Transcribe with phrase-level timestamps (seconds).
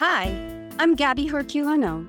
[0.00, 0.28] Hi,
[0.78, 2.08] I'm Gaby Herculano.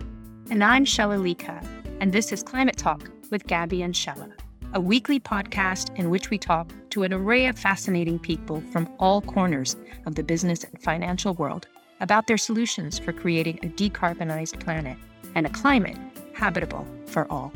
[0.49, 1.61] And I'm Shaila Lika,
[1.99, 4.31] and this is Climate Talk with Gaby and Shaila,
[4.71, 9.19] a weekly podcast in which we talk to an array of fascinating people from all
[9.19, 9.75] corners
[10.05, 11.67] of the business and financial world
[11.99, 14.97] about their solutions for creating a decarbonized planet
[15.35, 15.97] and a climate
[16.33, 17.51] habitable for all.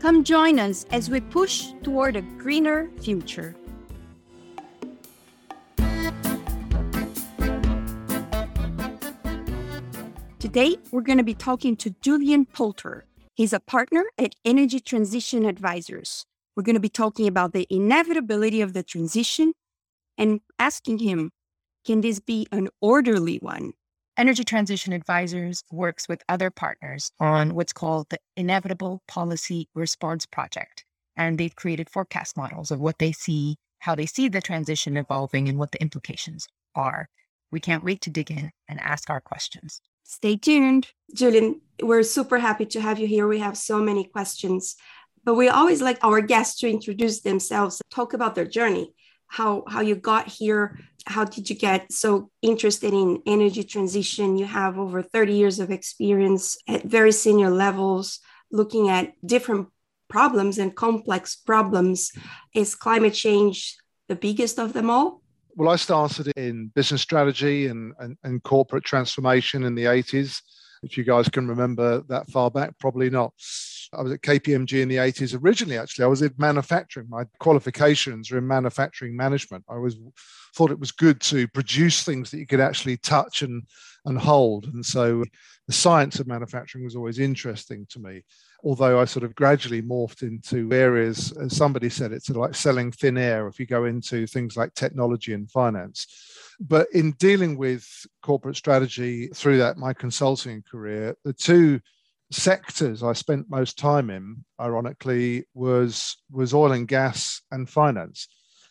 [0.00, 3.54] Come join us as we push toward a greener future.
[10.52, 13.06] Today, we're going to be talking to Julian Poulter.
[13.32, 16.26] He's a partner at Energy Transition Advisors.
[16.54, 19.54] We're going to be talking about the inevitability of the transition
[20.18, 21.30] and asking him,
[21.86, 23.72] can this be an orderly one?
[24.18, 30.84] Energy Transition Advisors works with other partners on what's called the Inevitable Policy Response Project.
[31.16, 35.48] And they've created forecast models of what they see, how they see the transition evolving,
[35.48, 37.08] and what the implications are.
[37.50, 39.80] We can't wait to dig in and ask our questions.
[40.04, 40.88] Stay tuned.
[41.14, 43.26] Julian, we're super happy to have you here.
[43.26, 44.76] We have so many questions,
[45.24, 48.94] but we always like our guests to introduce themselves, talk about their journey,
[49.26, 54.36] how how you got here, how did you get so interested in energy transition?
[54.36, 59.68] You have over 30 years of experience at very senior levels looking at different
[60.08, 62.12] problems and complex problems.
[62.54, 63.76] Is climate change
[64.08, 65.21] the biggest of them all?
[65.54, 70.40] Well, I started in business strategy and, and, and, corporate transformation in the 80s.
[70.82, 73.34] If you guys can remember that far back, probably not.
[73.92, 75.38] I was at KPMG in the 80s.
[75.42, 77.06] Originally, actually, I was in manufacturing.
[77.10, 79.64] My qualifications are in manufacturing management.
[79.68, 79.96] I was
[80.54, 83.62] thought it was good to produce things that you could actually touch and,
[84.06, 84.66] and hold.
[84.66, 85.24] And so
[85.66, 88.22] the science of manufacturing was always interesting to me
[88.62, 93.18] although I sort of gradually morphed into areas, as somebody said, it's like selling thin
[93.18, 96.06] air if you go into things like technology and finance.
[96.60, 97.86] But in dealing with
[98.22, 101.80] corporate strategy through that, my consulting career, the two
[102.30, 108.28] sectors I spent most time in, ironically, was, was oil and gas and finance.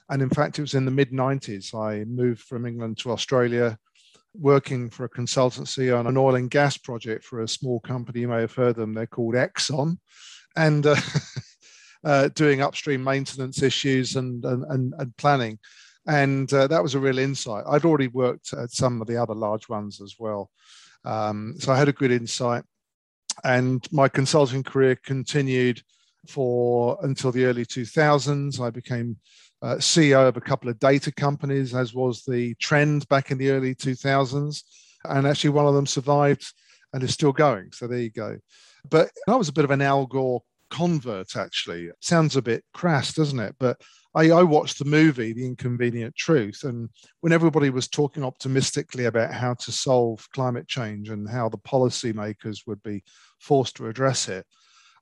[0.10, 3.78] And in fact, it was in the mid 90s I moved from England to Australia
[4.34, 8.22] working for a consultancy on an oil and gas project for a small company.
[8.22, 8.94] You may have heard them.
[8.94, 9.98] They're called Exxon,
[10.56, 10.96] and uh,
[12.04, 15.60] uh, doing upstream maintenance issues and and, and, planning.
[16.08, 17.64] And uh, that was a real insight.
[17.68, 20.50] I'd already worked at some of the other large ones as well,
[21.06, 22.64] um, so I had a good insight.
[23.44, 25.82] And my consulting career continued
[26.28, 28.60] for until the early 2000s.
[28.60, 29.18] I became
[29.62, 33.52] uh, CEO of a couple of data companies, as was the trend back in the
[33.52, 34.64] early 2000s.
[35.04, 36.54] And actually, one of them survived
[36.94, 37.72] and is still going.
[37.72, 38.38] So there you go.
[38.90, 41.90] But I was a bit of an Al Gore convert, actually.
[42.00, 43.56] Sounds a bit crass, doesn't it?
[43.60, 43.80] But
[44.16, 46.90] I, I, watched the movie, The Inconvenient Truth, and
[47.22, 52.60] when everybody was talking optimistically about how to solve climate change and how the policymakers
[52.68, 53.04] would be
[53.40, 54.46] forced to address it,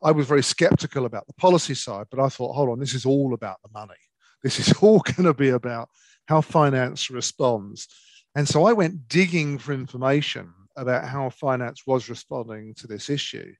[0.04, 2.08] I was very skeptical about the policy side.
[2.12, 3.96] But I thought, hold on, this is all about the money.
[4.44, 5.90] This is all going to be about
[6.28, 7.88] how finance responds.
[8.36, 13.54] And so I went digging for information about how finance was responding to this issue.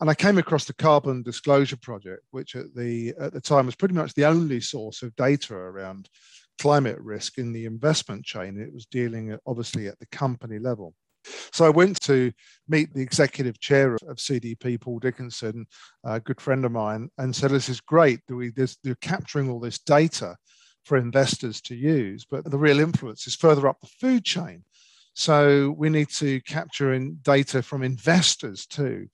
[0.00, 3.74] And I came across the Carbon Disclosure Project, which at the at the time was
[3.74, 6.08] pretty much the only source of data around
[6.60, 8.60] climate risk in the investment chain.
[8.60, 10.94] It was dealing obviously at the company level.
[11.52, 12.32] So I went to
[12.68, 15.66] meet the executive chair of CDP, Paul Dickinson,
[16.04, 18.20] a good friend of mine, and said, This is great.
[18.28, 20.36] That We, they're capturing all this data
[20.84, 24.64] for investors to use, but the real influence is further up the food chain.
[25.14, 29.08] So we need to capture in data from investors too.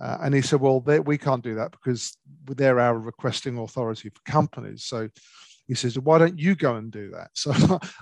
[0.00, 2.16] Uh, and he said, Well, they, we can't do that because
[2.46, 4.84] they're our requesting authority for companies.
[4.84, 5.08] So
[5.66, 7.30] he says, Why don't you go and do that?
[7.34, 7.52] So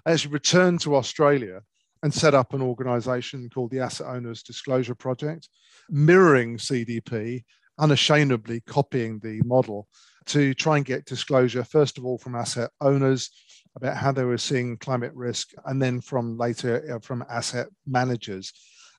[0.07, 1.63] I actually returned to Australia
[2.03, 5.49] and set up an organization called the Asset Owners Disclosure Project,
[5.91, 7.45] mirroring CDP,
[7.79, 9.89] unashamedly copying the model
[10.27, 13.31] to try and get disclosure, first of all, from asset owners
[13.77, 18.53] about how they were seeing climate risk, and then from later uh, from asset managers.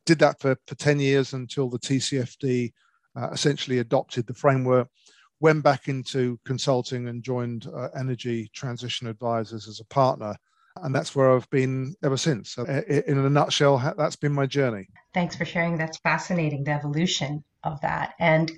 [0.06, 2.72] Did that for, for 10 years until the TCFD
[3.16, 4.88] uh, essentially adopted the framework,
[5.40, 10.36] went back into consulting and joined uh, Energy Transition Advisors as a partner
[10.84, 12.52] and that's where I've been ever since.
[12.52, 14.88] So in a nutshell, that's been my journey.
[15.14, 15.78] Thanks for sharing.
[15.78, 18.52] That's fascinating, the evolution of that, and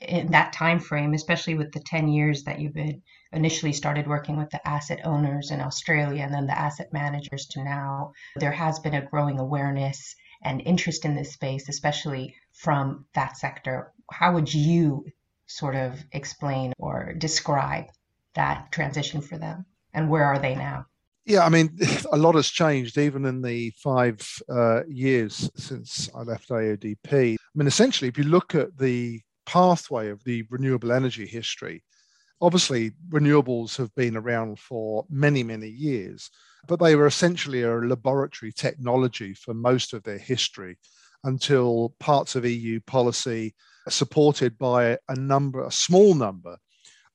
[0.00, 3.02] in that time frame, especially with the 10 years that you've been
[3.32, 7.62] initially started working with the asset owners in Australia and then the asset managers to
[7.62, 13.36] now, there has been a growing awareness and interest in this space, especially from that
[13.36, 13.92] sector.
[14.10, 15.04] How would you
[15.46, 17.84] sort of explain or describe
[18.34, 19.66] that transition for them?
[19.92, 20.86] And where are they now?
[21.30, 21.78] Yeah, I mean,
[22.12, 27.34] a lot has changed even in the five uh, years since I left AODP.
[27.34, 31.84] I mean, essentially, if you look at the pathway of the renewable energy history,
[32.40, 36.30] obviously renewables have been around for many, many years,
[36.66, 40.78] but they were essentially a laboratory technology for most of their history
[41.22, 43.54] until parts of EU policy,
[43.88, 46.56] supported by a number, a small number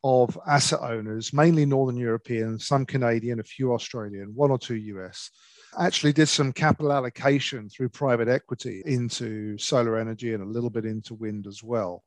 [0.05, 5.31] of asset owners, mainly Northern European, some Canadian, a few Australian, one or two US,
[5.79, 10.85] actually did some capital allocation through private equity into solar energy and a little bit
[10.85, 12.03] into wind as well.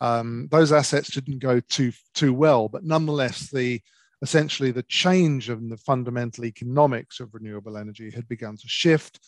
[0.00, 3.80] Um, those assets didn't go too too well, but nonetheless, the
[4.22, 9.20] essentially the change in the fundamental economics of renewable energy had begun to shift,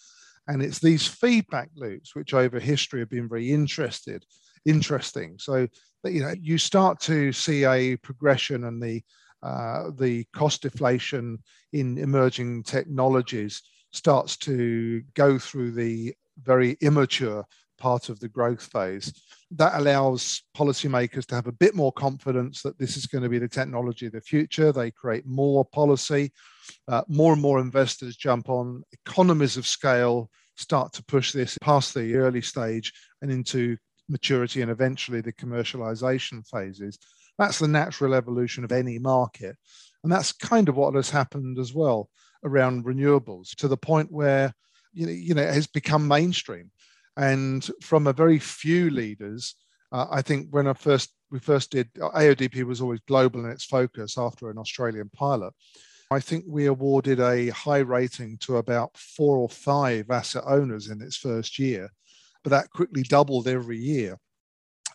[0.49, 4.25] and it's these feedback loops which over history have been very interested
[4.65, 5.37] interesting.
[5.39, 5.67] So
[6.05, 9.03] you know you start to see a progression and the
[9.43, 11.39] uh, the cost deflation
[11.73, 13.63] in emerging technologies
[13.93, 17.45] starts to go through the very immature
[17.79, 19.13] part of the growth phase.
[19.53, 23.39] That allows policymakers to have a bit more confidence that this is going to be
[23.39, 24.73] the technology of the future.
[24.73, 26.33] They create more policy,
[26.89, 31.95] uh, more and more investors jump on, economies of scale start to push this past
[31.95, 33.77] the early stage and into
[34.09, 36.99] maturity and eventually the commercialization phases.
[37.39, 39.57] That's the natural evolution of any market.
[40.03, 42.09] And that's kind of what has happened as well
[42.45, 44.55] around renewables to the point where
[44.93, 46.71] you know, you know it has become mainstream.
[47.17, 49.57] And from a very few leaders,
[49.91, 53.65] uh, I think when I first we first did AODP was always global in its
[53.65, 55.53] focus after an Australian pilot.
[56.11, 61.03] I think we awarded a high rating to about four or five asset owners in
[61.03, 61.91] its first year
[62.45, 64.19] but that quickly doubled every year.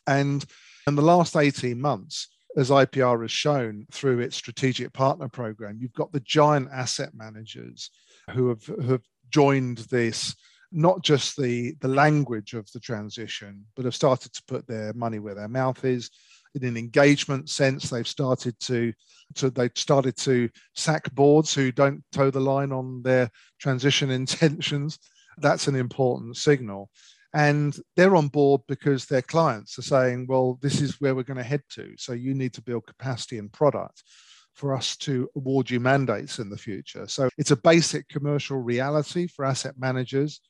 [0.07, 0.43] And
[0.87, 5.93] in the last 18 months, as IPR has shown through its strategic partner program, you've
[5.93, 7.89] got the giant asset managers
[8.31, 10.35] who have, who have joined this,
[10.71, 15.19] not just the, the language of the transition, but have started to put their money
[15.19, 16.09] where their mouth is.
[16.55, 18.93] In an engagement sense, they've started to,
[19.35, 24.99] to they've started to sack boards who don't toe the line on their transition intentions.
[25.39, 26.91] That's an important signal
[27.33, 31.37] and they're on board because their clients are saying well this is where we're going
[31.37, 31.93] to head to.
[31.97, 34.03] So you need to build capacity and product
[34.53, 37.07] for us to award you mandates in the future.
[37.07, 40.41] So it's a basic commercial reality for asset managers.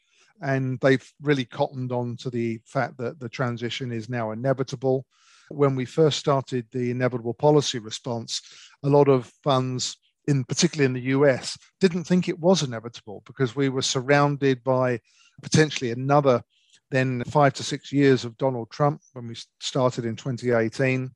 [0.41, 5.05] And they've really cottoned on to the fact that the transition is now inevitable.
[5.49, 8.41] When we first started the inevitable policy response
[8.83, 9.97] a lot of funds
[10.27, 14.99] in particularly in the US didn't think it was inevitable because we were surrounded by
[15.41, 16.41] potentially another
[16.93, 21.09] then five to six years of Donald Trump when we started in 2018.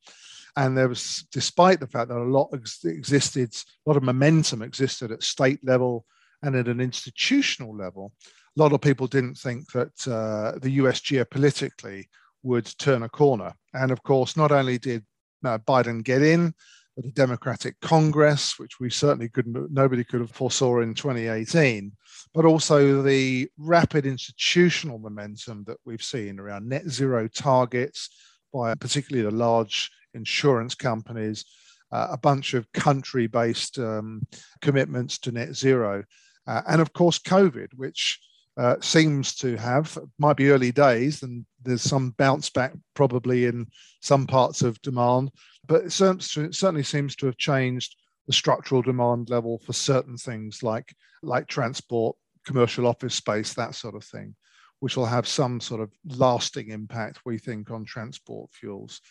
[0.56, 5.12] And there was, despite the fact that a lot existed, a lot of momentum existed
[5.12, 6.04] at state level
[6.42, 8.12] and at an institutional level,
[8.58, 12.06] a lot of people didn't think that uh, the US geopolitically
[12.42, 13.54] would turn a corner.
[13.76, 15.06] And of course, not only did
[15.46, 16.56] uh, Biden get in,
[16.96, 21.92] but the Democratic Congress, which we certainly couldn't, nobody could have foresaw in 2018,
[22.38, 28.12] but also the rapid institutional momentum that we've seen around net zero targets
[28.54, 31.46] by particularly the large insurance companies,
[31.92, 34.22] uh, a bunch of country based um,
[34.62, 36.04] commitments to net zero,
[36.46, 38.20] uh, and of course, COVID, which
[38.56, 43.66] uh, seems to have, might be early days, and there's some bounce back probably in
[44.04, 45.32] some parts of demand,
[45.66, 47.96] but it certainly seems to have changed
[48.28, 52.16] the structural demand level for certain things like like transport,
[52.48, 54.34] commercial office space, that sort of thing,
[54.80, 59.02] which will have some sort of lasting impact, we think, on transport fuels.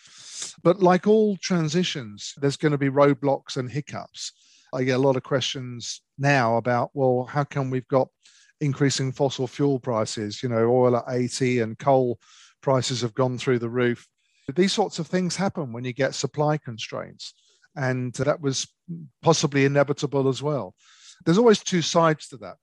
[0.63, 4.33] But like all transitions, there's going to be roadblocks and hiccups.
[4.73, 8.09] I get a lot of questions now about, well, how come we've got
[8.61, 10.43] increasing fossil fuel prices?
[10.43, 12.19] You know, oil at 80 and coal
[12.63, 14.09] prices have gone through the roof.
[14.55, 17.35] These sorts of things happen when you get supply constraints
[17.77, 18.67] and that was
[19.23, 20.75] possibly inevitable as well.
[21.25, 22.57] There's always two sides to that.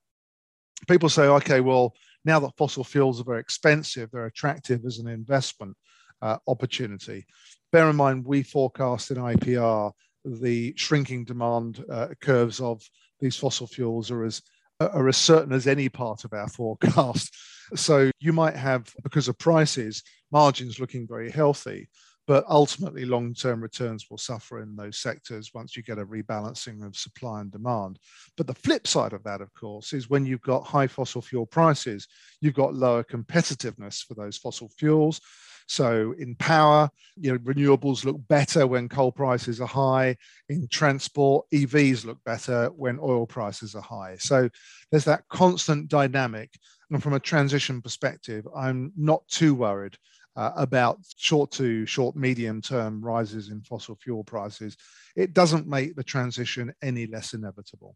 [0.88, 1.94] People say, okay, well,
[2.26, 5.76] now that fossil fuels are very expensive, they're attractive as an investment
[6.22, 7.26] uh, opportunity.
[7.72, 9.92] Bear in mind, we forecast in IPR
[10.26, 12.82] the shrinking demand uh, curves of
[13.20, 14.42] these fossil fuels are as
[14.80, 17.36] are as certain as any part of our forecast.
[17.76, 21.90] So you might have, because of prices, margins looking very healthy,
[22.26, 26.96] but ultimately long-term returns will suffer in those sectors once you get a rebalancing of
[26.96, 28.00] supply and demand
[28.38, 31.46] but the flip side of that of course is when you've got high fossil fuel
[31.46, 32.08] prices
[32.42, 35.20] you've got lower competitiveness for those fossil fuels
[35.68, 40.18] So in power, you know, renewables look better when coal prices are high.
[40.50, 44.18] In transport, EVs look better when oil prices are high.
[44.20, 44.50] So
[44.92, 46.52] there's that constant dynamic.
[46.92, 49.98] And from a transition perspective, I'm not too worried
[50.36, 54.78] uh, about short to short, medium term rises in fossil fuel prices.
[55.16, 57.96] It doesn't make the transition any less inevitable.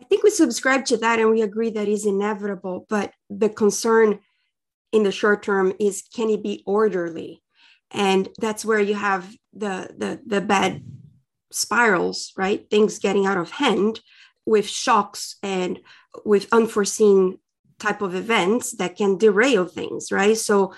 [0.00, 2.86] I think we subscribe to that and we agree that is inevitable.
[2.88, 4.20] But the concern
[4.92, 7.42] in the short term is can it be orderly?
[7.90, 10.82] And that's where you have the the, the bad
[11.52, 12.68] spirals, right?
[12.70, 14.00] Things getting out of hand
[14.46, 15.80] with shocks and
[16.24, 17.38] with unforeseen
[17.78, 20.36] type of events that can derail things, right?
[20.36, 20.74] So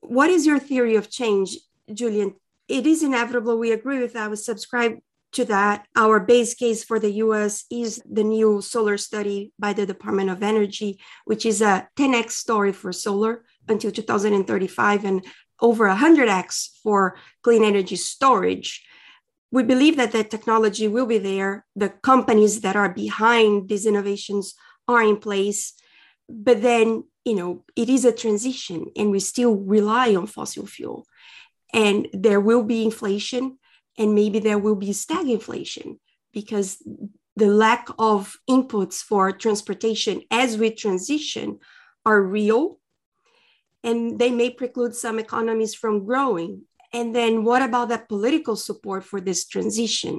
[0.00, 1.56] what is your theory of change,
[1.92, 2.34] Julian?
[2.68, 3.58] It is inevitable.
[3.58, 4.30] We agree with that.
[4.30, 4.98] We subscribe
[5.32, 5.86] to that.
[5.96, 10.42] Our base case for the US is the new solar study by the Department of
[10.42, 15.24] Energy, which is a 10x story for solar until 2035 and
[15.60, 18.84] over 100x for clean energy storage.
[19.50, 21.64] We believe that the technology will be there.
[21.74, 24.54] The companies that are behind these innovations
[24.86, 25.74] are in place.
[26.28, 31.06] But then, you know, it is a transition and we still rely on fossil fuel.
[31.74, 33.58] And there will be inflation
[33.98, 35.98] and maybe there will be stagflation
[36.32, 36.82] because
[37.36, 41.58] the lack of inputs for transportation as we transition
[42.06, 42.80] are real
[43.84, 46.62] and they may preclude some economies from growing
[46.94, 50.18] and then what about that political support for this transition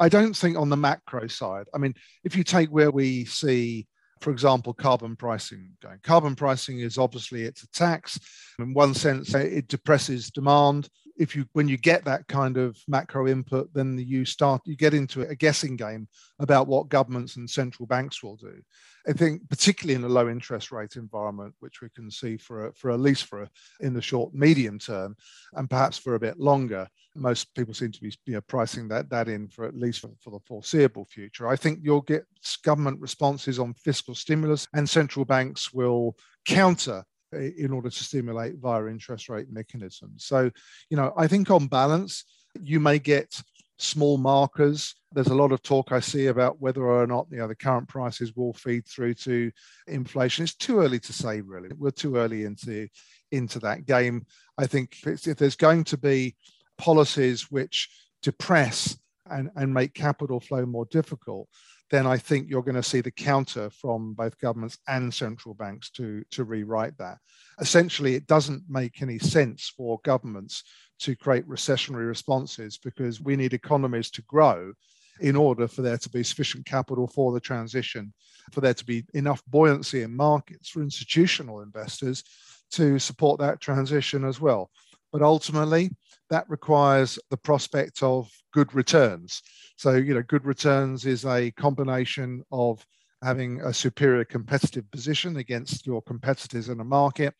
[0.00, 1.94] i don't think on the macro side i mean
[2.24, 3.86] if you take where we see
[4.20, 5.98] for example, carbon pricing going.
[6.02, 8.18] Carbon pricing is obviously it's a tax.
[8.58, 10.88] In one sense, it depresses demand.
[11.20, 14.94] If you when you get that kind of macro input, then you start you get
[14.94, 16.08] into a guessing game
[16.38, 18.62] about what governments and central banks will do.
[19.06, 22.72] I think particularly in a low interest rate environment, which we can see for a,
[22.72, 23.50] for at least for a,
[23.80, 25.16] in the short medium term,
[25.54, 29.10] and perhaps for a bit longer, most people seem to be you know, pricing that
[29.10, 31.48] that in for at least for, for the foreseeable future.
[31.48, 32.24] I think you'll get
[32.64, 38.86] government responses on fiscal stimulus, and central banks will counter in order to stimulate via
[38.86, 40.24] interest rate mechanisms.
[40.24, 40.50] So,
[40.88, 42.24] you know, I think on balance,
[42.60, 43.40] you may get
[43.78, 44.94] small markers.
[45.12, 47.88] There's a lot of talk I see about whether or not you know, the current
[47.88, 49.50] prices will feed through to
[49.86, 50.44] inflation.
[50.44, 51.70] It's too early to say, really.
[51.76, 52.88] We're too early into
[53.32, 54.26] into that game.
[54.58, 56.36] I think if there's going to be
[56.78, 57.88] policies which
[58.22, 58.98] depress
[59.30, 61.48] and, and make capital flow more difficult,
[61.90, 65.90] then I think you're going to see the counter from both governments and central banks
[65.90, 67.18] to, to rewrite that.
[67.60, 70.62] Essentially, it doesn't make any sense for governments
[71.00, 74.72] to create recessionary responses because we need economies to grow
[75.20, 78.12] in order for there to be sufficient capital for the transition,
[78.52, 82.22] for there to be enough buoyancy in markets for institutional investors
[82.70, 84.70] to support that transition as well.
[85.12, 85.90] But ultimately,
[86.30, 89.42] that requires the prospect of good returns.
[89.76, 92.84] So, you know, good returns is a combination of
[93.22, 97.34] having a superior competitive position against your competitors in a market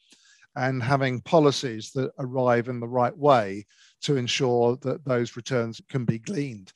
[0.57, 3.65] and having policies that arrive in the right way
[4.03, 6.73] to ensure that those returns can be gleaned.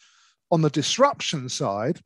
[0.50, 2.00] On the disruption side,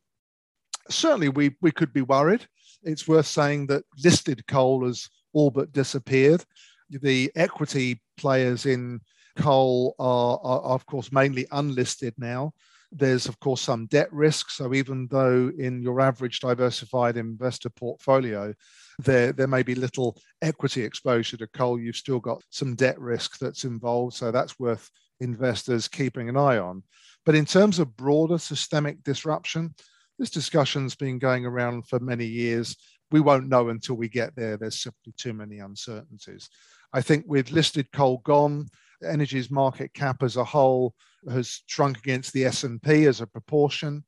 [0.89, 2.45] certainly we, we could be worried.
[2.83, 6.43] It's worth saying that listed coal has all but disappeared.
[6.89, 8.99] The equity players in
[9.39, 12.53] coal are, are, are, of course, mainly unlisted now.
[12.91, 14.49] There's, of course, some debt risk.
[14.49, 18.53] So even though in your average diversified investor portfolio,
[18.97, 23.37] there, there may be little equity exposure to coal, you've still got some debt risk
[23.37, 24.15] that's involved.
[24.15, 26.83] So that's worth investors keeping an eye on.
[27.25, 29.75] But in terms of broader systemic disruption,
[30.17, 32.75] this discussion's been going around for many years.
[33.11, 34.57] We won't know until we get there.
[34.57, 36.49] There's simply too many uncertainties.
[36.91, 38.67] I think with listed coal gone,
[39.03, 40.93] energy's market cap as a whole
[41.31, 44.03] has shrunk against the S&P as a proportion.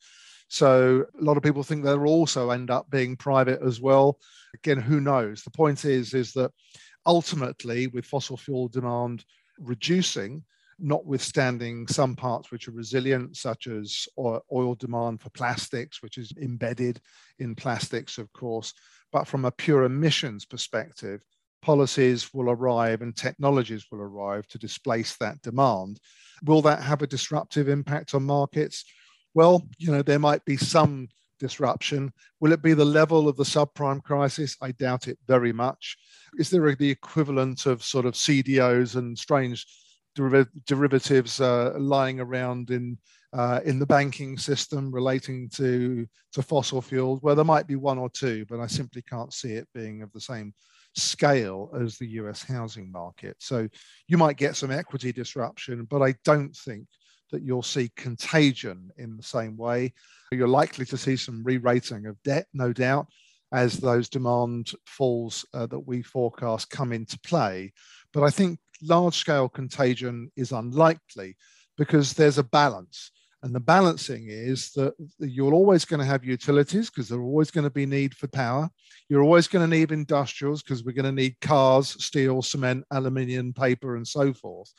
[0.48, 4.19] So a lot of people think they'll also end up being private as well.
[4.53, 5.43] Again, who knows?
[5.43, 6.51] The point is, is that
[7.05, 9.24] ultimately, with fossil fuel demand
[9.60, 10.43] reducing,
[10.77, 17.00] notwithstanding some parts which are resilient, such as oil demand for plastics, which is embedded
[17.39, 18.74] in plastics, of course,
[19.12, 21.24] but from a pure emissions perspective,
[21.62, 26.00] policies will arrive and technologies will arrive to displace that demand.
[26.44, 28.86] Will that have a disruptive impact on markets?
[29.34, 31.08] Well, you know, there might be some
[31.39, 32.13] disruption.
[32.39, 34.56] Will it be the level of the subprime crisis?
[34.62, 35.98] I doubt it very much.
[36.38, 39.65] Is there the equivalent of sort of CDOs and strange
[40.15, 42.98] derivatives uh, lying around in
[43.34, 47.22] uh, in the banking system relating to to fossil fuels?
[47.22, 50.12] Well, there might be one or two, but I simply can't see it being of
[50.12, 50.53] the same
[50.95, 53.36] scale as the US housing market.
[53.39, 53.67] So
[54.07, 56.88] you might get some equity disruption, but I don't think
[57.31, 59.93] that you'll see contagion in the same way.
[60.31, 63.07] You're likely to see some re rating of debt, no doubt,
[63.51, 67.74] as those demand falls uh, that we forecast come into play.
[68.13, 71.38] But I think large scale contagion is unlikely
[71.77, 73.12] because there's a balance.
[73.43, 77.63] And the balancing is that you're always going to have utilities because there's always going
[77.63, 78.69] to be need for power.
[79.10, 83.51] You're always going to need industrials because we're going to need cars, steel, cement, aluminium,
[83.51, 84.71] paper, and so forth.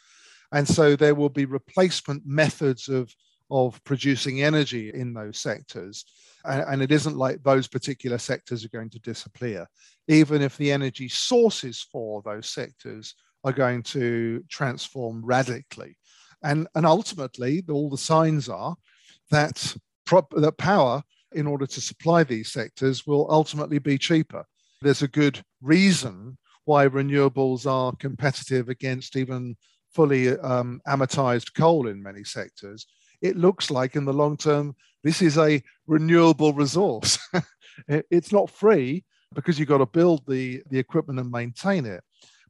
[0.53, 3.13] And so there will be replacement methods of,
[3.51, 6.05] of producing energy in those sectors.
[6.45, 9.67] And, and it isn't like those particular sectors are going to disappear,
[10.07, 13.15] even if the energy sources for those sectors
[13.45, 15.97] are going to transform radically.
[16.43, 18.77] And, and ultimately, all the signs are
[19.31, 24.45] that, prop, that power, in order to supply these sectors, will ultimately be cheaper.
[24.81, 29.57] There's a good reason why renewables are competitive against even
[29.95, 32.87] fully um, amortized coal in many sectors,
[33.21, 37.19] it looks like in the long term, this is a renewable resource.
[37.89, 42.03] it's not free because you've got to build the, the equipment and maintain it.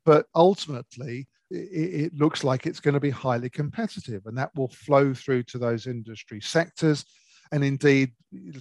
[0.04, 5.12] But ultimately, it, looks like it's going to be highly competitive, and that will flow
[5.14, 7.04] through to those industry sectors.
[7.52, 8.12] And indeed,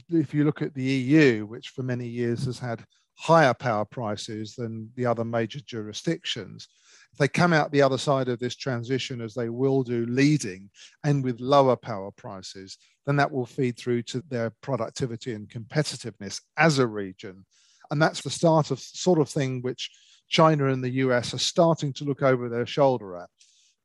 [0.09, 2.83] if you look at the EU, which for many years has had
[3.15, 6.67] higher power prices than the other major jurisdictions,
[7.13, 10.69] if they come out the other side of this transition, as they will do, leading
[11.03, 16.41] and with lower power prices, then that will feed through to their productivity and competitiveness
[16.57, 17.45] as a region.
[17.89, 19.89] And that's the start of sort of thing which
[20.31, 23.29] China and the US are starting to look over their shoulder at.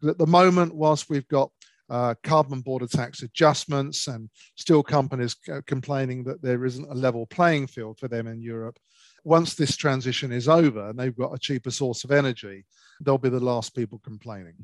[0.09, 1.51] At the moment, whilst we've got
[1.91, 5.37] uh, carbon border tax adjustments and steel companies
[5.67, 8.79] complaining that there isn't a level playing field for them in Europe,
[9.25, 12.65] once this transition is over and they've got a cheaper source of energy,
[13.01, 14.55] they'll be the last people complaining.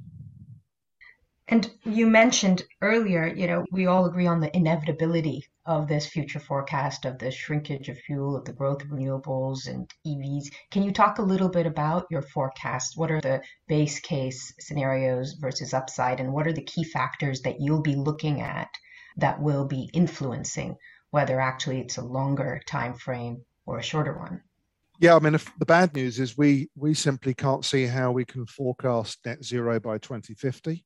[1.52, 6.40] And you mentioned earlier, you know, we all agree on the inevitability of this future
[6.40, 10.46] forecast of the shrinkage of fuel, of the growth of renewables and EVs.
[10.70, 12.96] Can you talk a little bit about your forecast?
[12.96, 17.60] What are the base case scenarios versus upside, and what are the key factors that
[17.60, 18.70] you'll be looking at
[19.18, 20.78] that will be influencing
[21.10, 24.40] whether actually it's a longer time frame or a shorter one?
[25.00, 28.46] Yeah, I mean, the bad news is we we simply can't see how we can
[28.46, 30.82] forecast net zero by 2050.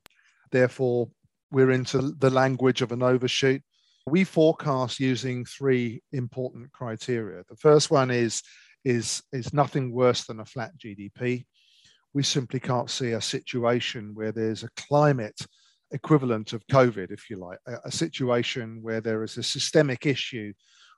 [0.51, 1.09] Therefore,
[1.51, 3.63] we're into the language of an overshoot.
[4.07, 7.43] We forecast using three important criteria.
[7.49, 8.43] The first one is
[8.85, 11.45] is is nothing worse than a flat GDP.
[12.15, 15.39] We simply can't see a situation where there's a climate
[15.91, 20.53] equivalent of COVID, if you like, a, a situation where there is a systemic issue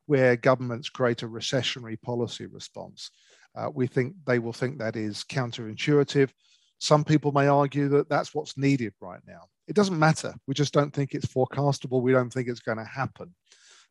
[0.06, 3.10] where governments create a recessionary policy response.
[3.54, 6.30] Uh, we think they will think that is counterintuitive.
[6.78, 9.42] Some people may argue that that's what's needed right now.
[9.66, 10.34] It doesn't matter.
[10.46, 12.02] We just don't think it's forecastable.
[12.02, 13.34] We don't think it's going to happen.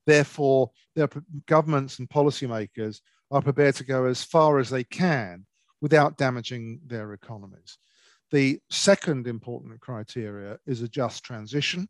[0.05, 1.09] Therefore, their
[1.47, 5.45] governments and policymakers are prepared to go as far as they can
[5.81, 7.77] without damaging their economies.
[8.31, 11.87] The second important criteria is a just transition.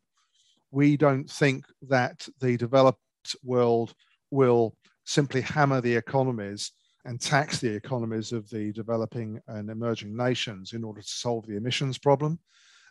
[0.71, 2.99] We don't think that the developed
[3.43, 3.93] world
[4.31, 6.71] will simply hammer the economies
[7.07, 11.55] and tax the economies of the developing and emerging nations in order to solve the
[11.55, 12.37] emissions problem.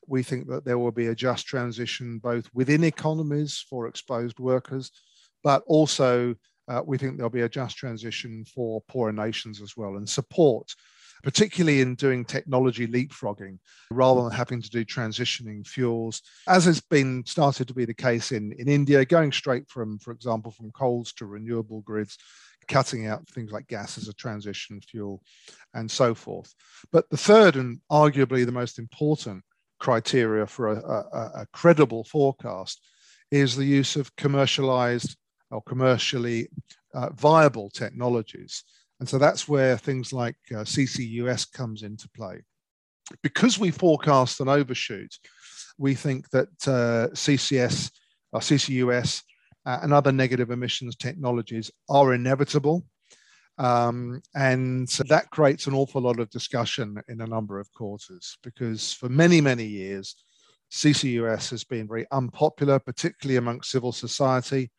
[0.08, 4.90] We think that there will be a just transition both within economies for exposed workers,
[5.44, 6.34] but also
[6.66, 10.74] uh, we think there'll be a just transition for poorer nations as well and support
[11.22, 13.58] particularly in doing technology leapfrogging
[13.90, 18.32] rather than having to do transitioning fuels, as has been started to be the case
[18.32, 22.16] in, in India, going straight from, for example, from coals to renewable grids,
[22.68, 25.22] cutting out things like gas as a transition fuel,
[25.74, 26.54] and so forth.
[26.92, 29.42] But the third and arguably the most important
[29.78, 32.80] criteria for a, a, a credible forecast
[33.30, 35.16] is the use of commercialized
[35.50, 36.48] or commercially
[36.94, 38.64] uh, viable technologies.
[39.00, 42.42] And so that's where things like uh, CCUS comes into play.
[43.22, 45.14] Because we forecast an overshoot,
[45.78, 47.90] we think that uh, CCS
[48.32, 49.22] or CCUS
[49.66, 52.86] uh, and other negative emissions technologies are inevitable.
[53.58, 58.38] Um, and so that creates an awful lot of discussion in a number of quarters
[58.42, 60.16] because for many, many years,
[60.72, 64.70] CCUS has been very unpopular, particularly amongst civil society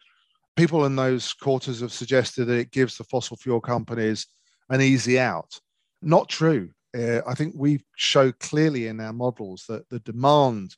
[0.58, 4.26] people in those quarters have suggested that it gives the fossil fuel companies
[4.69, 5.58] an easy out.
[6.02, 6.71] Not true.
[6.97, 10.76] Uh, I think we show clearly in our models that the demand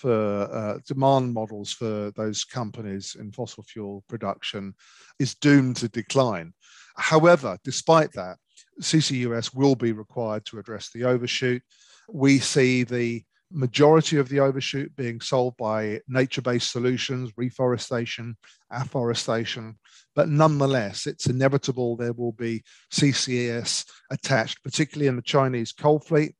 [0.00, 4.74] for uh, demand models for those companies in fossil fuel production
[5.18, 6.54] is doomed to decline.
[6.96, 8.38] However, despite that,
[8.80, 11.62] CCUS will be required to address the overshoot.
[12.08, 18.36] We see the majority of the overshoot being solved by nature-based solutions, reforestation,
[18.70, 19.78] afforestation,
[20.14, 26.34] but nonetheless, it's inevitable there will be CCS attached, particularly in the Chinese coal fleet.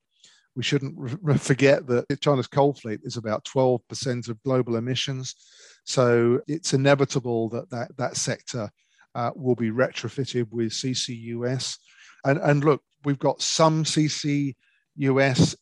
[0.61, 5.35] We shouldn't forget that China's coal fleet is about 12% of global emissions.
[5.85, 8.69] So it's inevitable that that, that sector
[9.15, 11.79] uh, will be retrofitted with CCUS.
[12.27, 14.55] And, and look, we've got some CCUS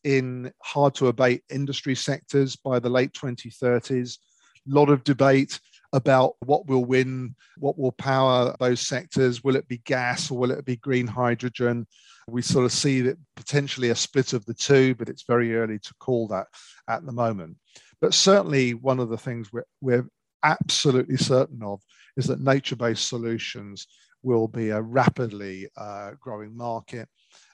[0.03, 4.17] in hard to abate industry sectors by the late 2030s.
[4.17, 4.19] A
[4.65, 5.61] lot of debate
[5.93, 9.45] about what will win, what will power those sectors.
[9.45, 11.87] Will it be gas or will it be green hydrogen?
[12.29, 15.79] We sort of see that potentially a split of the two, but it's very early
[15.79, 16.47] to call that
[16.87, 17.57] at the moment.
[18.01, 20.07] But certainly, one of the things we're, we're
[20.43, 21.81] absolutely certain of
[22.17, 23.87] is that nature based solutions
[24.23, 27.07] will be a rapidly uh, growing market.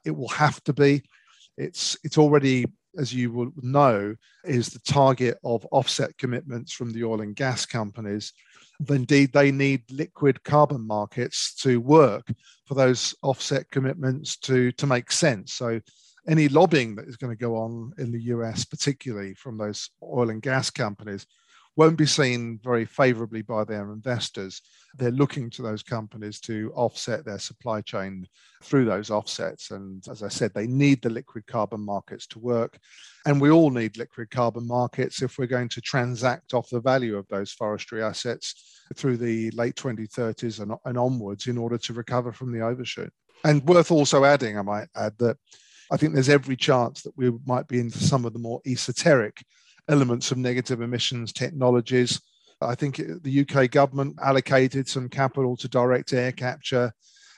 [0.04, 1.04] It will have to be.
[1.58, 2.66] It's, it's already,
[2.98, 7.66] as you will know, is the target of offset commitments from the oil and gas
[7.66, 8.34] companies.
[8.90, 12.28] Indeed, they need liquid carbon markets to work
[12.66, 15.54] for those offset commitments to, to make sense.
[15.54, 15.80] So,
[16.28, 20.32] any lobbying that is going to go on in the US, particularly from those oil
[20.32, 21.28] and gas companies,
[21.78, 24.62] won't be seen very favorably by their investors.
[24.98, 28.28] They're looking to those companies to offset their supply chain
[28.64, 29.72] through those offsets.
[29.72, 32.78] And as I said, they need the liquid carbon markets to work.
[33.26, 37.18] And we all need liquid carbon markets if we're going to transact off the value
[37.18, 42.32] of those forestry assets through the late 2030s and, and onwards in order to recover
[42.32, 43.12] from the overshoot.
[43.44, 45.38] And worth also adding, I might add, that
[45.92, 49.44] I think there's every chance that we might be into some of the more esoteric
[49.90, 52.22] elements of negative emissions technologies.
[52.62, 56.92] I think the UK government allocated some capital to direct air capture.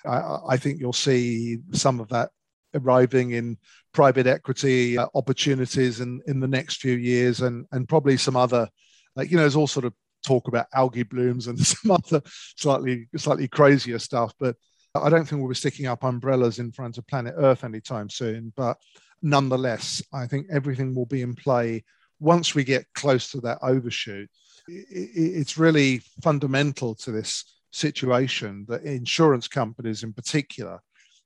[0.06, 2.30] I, I think you'll see some of that
[2.74, 3.58] arriving in
[3.94, 8.70] private equity uh, opportunities in, in the next few years and, and probably some other,
[9.16, 9.94] like, you know, there's all sort of
[10.26, 12.22] talk about algae blooms and some other
[12.56, 14.34] slightly, slightly crazier stuff.
[14.40, 14.56] But
[14.96, 18.54] I don't think we'll be sticking up umbrellas in front of planet Earth anytime soon.
[18.56, 18.78] But
[19.22, 21.84] nonetheless, I think everything will be in play
[22.20, 24.30] once we get close to that overshoot,
[24.68, 30.80] it's really fundamental to this situation that insurance companies in particular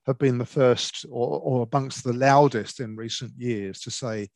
[0.06, 4.28] have been the first or, or amongst the loudest in recent years to say,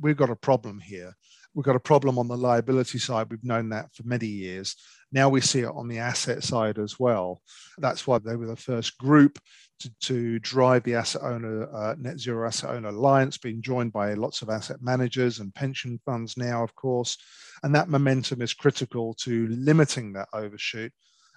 [0.00, 1.14] we've got a problem here.
[1.54, 3.28] We've got a problem on the liability side.
[3.30, 4.74] We've known that for many years.
[5.12, 7.40] Now we see it on the asset side as well.
[7.78, 9.38] That's why they were the first group
[9.80, 14.14] to, to drive the asset owner uh, net zero asset owner alliance, being joined by
[14.14, 17.16] lots of asset managers and pension funds now, of course.
[17.62, 20.92] And that momentum is critical to limiting that overshoot.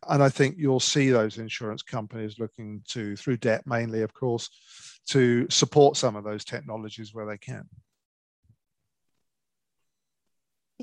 [0.07, 4.49] And I think you'll see those insurance companies looking to, through debt mainly, of course,
[5.09, 7.67] to support some of those technologies where they can.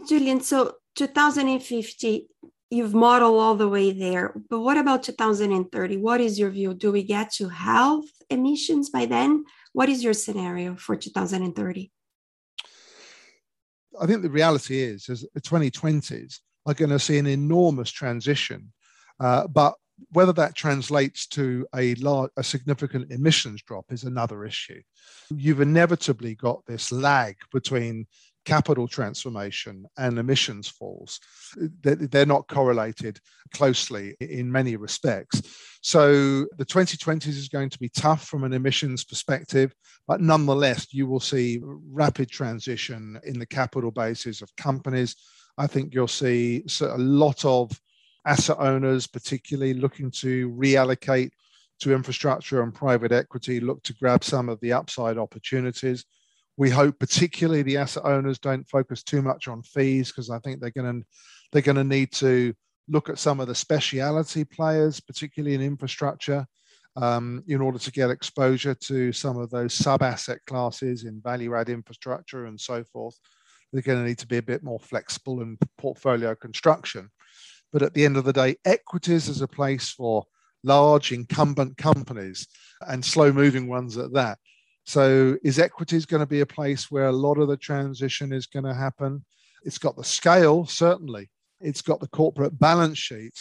[0.08, 2.26] Julian, so 2050
[2.74, 4.34] you've modeled all the way there.
[4.50, 5.96] But what about 2030?
[5.98, 6.74] What is your view?
[6.74, 9.44] Do we get to halve emissions by then?
[9.72, 11.90] What is your scenario for 2030?
[14.00, 18.72] I think the reality is, is the 2020s are going to see an enormous transition.
[19.20, 19.74] Uh, but
[20.10, 24.80] whether that translates to a large, a significant emissions drop is another issue.
[25.30, 28.06] You've inevitably got this lag between
[28.44, 31.20] capital transformation and emissions falls.
[31.82, 33.18] They're not correlated
[33.52, 35.42] closely in many respects.
[35.82, 39.74] So the 2020s is going to be tough from an emissions perspective,
[40.06, 45.16] but nonetheless, you will see rapid transition in the capital bases of companies.
[45.56, 47.70] I think you'll see a lot of
[48.26, 51.30] asset owners, particularly looking to reallocate
[51.80, 56.04] to infrastructure and private equity, look to grab some of the upside opportunities.
[56.56, 60.60] We hope particularly the asset owners don't focus too much on fees because I think
[60.60, 61.06] they're going to
[61.52, 62.54] they're going to need to
[62.88, 66.46] look at some of the speciality players, particularly in infrastructure,
[66.96, 71.54] um, in order to get exposure to some of those sub asset classes in value
[71.54, 73.18] add infrastructure and so forth.
[73.72, 77.10] They're going to need to be a bit more flexible in portfolio construction.
[77.72, 80.24] But at the end of the day, equities is a place for
[80.62, 82.46] large incumbent companies
[82.80, 84.38] and slow moving ones at that.
[84.84, 88.46] So, is equities going to be a place where a lot of the transition is
[88.46, 89.24] going to happen?
[89.64, 91.30] It's got the scale, certainly.
[91.60, 93.34] It's got the corporate balance sheet.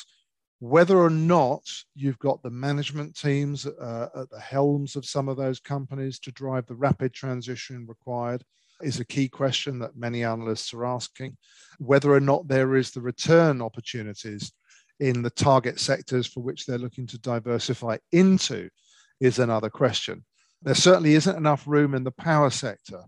[0.60, 5.36] Whether or not you've got the management teams uh, at the helms of some of
[5.36, 8.46] those companies to drive the rapid transition required
[8.82, 11.36] is a key question that many analysts are asking.
[11.80, 14.54] Whether or not there is the return opportunities
[15.02, 18.70] in the target sectors for which they're looking to diversify into
[19.20, 20.24] is another question.
[20.64, 23.02] There certainly isn't enough room in the power sector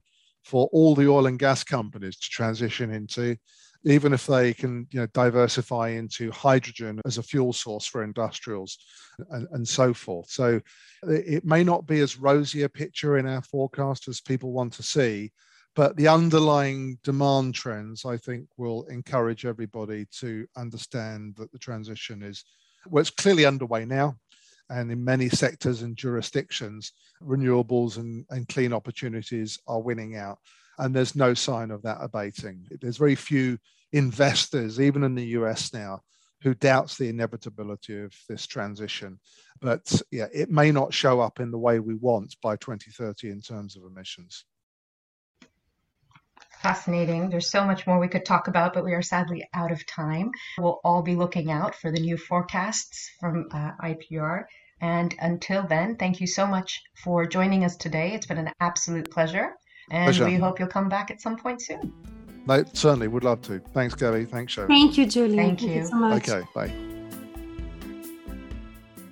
[0.44, 3.38] for all the oil and gas companies to transition into,
[3.86, 8.78] even if they can you know, diversify into hydrogen as a fuel source for industrials
[9.30, 10.30] and, and so forth.
[10.30, 10.60] So
[11.04, 14.84] it may not be as rosy a picture in our forecast as people want to
[14.84, 15.32] see,
[15.76, 22.22] but the underlying demand trends, I think, will encourage everybody to understand that the transition
[22.22, 22.44] is,
[22.88, 24.16] well, it's clearly underway now.
[24.70, 30.40] And in many sectors and jurisdictions, renewables and, and clean opportunities are winning out.
[30.78, 32.68] And there's no sign of that abating.
[32.82, 33.58] There's very few
[33.94, 36.02] investors, even in the US now,
[36.42, 39.20] who doubts the inevitability of this transition.
[39.62, 43.42] But yeah, it may not show up in the way we want by 2030 in
[43.42, 44.46] terms of emissions
[46.62, 47.30] fascinating.
[47.30, 50.32] There's so much more we could talk about, but we are sadly out of time.
[50.58, 54.46] We'll all be looking out for the new forecasts from uh, IPR.
[54.82, 58.14] And until then, thank you so much for joining us today.
[58.14, 59.56] It's been an absolute pleasure.
[59.90, 60.26] And pleasure.
[60.26, 61.94] we hope you'll come back at some point soon.
[62.48, 63.60] No, certainly would love to.
[63.74, 64.26] Thanks, Gaby.
[64.26, 64.68] Thanks, Show.
[64.68, 65.36] Thank you, Julie.
[65.36, 65.82] Thank, thank you.
[65.82, 66.30] you so much.
[66.30, 66.72] Okay, bye.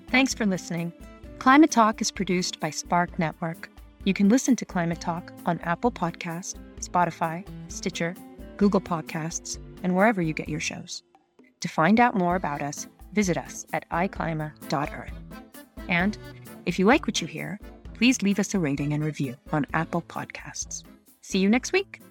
[0.09, 0.93] Thanks for listening.
[1.39, 3.72] Climate Talk is produced by Spark Network.
[4.05, 8.15] You can listen to Climate Talk on Apple Podcast, Spotify, Stitcher,
[8.57, 11.03] Google Podcasts, and wherever you get your shows.
[11.61, 15.13] To find out more about us, visit us at iClima.earth.
[15.87, 16.17] And
[16.65, 17.59] if you like what you hear,
[17.93, 20.83] please leave us a rating and review on Apple Podcasts.
[21.21, 22.01] See you next week.